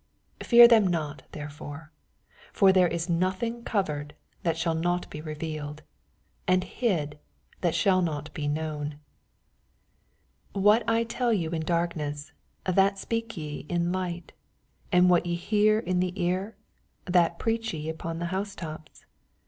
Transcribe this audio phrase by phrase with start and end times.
[0.39, 1.91] 26 Fear them not therefore:
[2.51, 5.83] for there is nothing covered, that shall not be revealed;
[6.47, 7.19] and hid,
[7.59, 8.97] that shall not be known.
[10.53, 12.31] 27 What I tell yon in darkness
[12.65, 14.33] that epeak je in light:
[14.91, 16.55] and what ye hear in the ear,
[17.05, 19.05] that preach ye upon the housetops.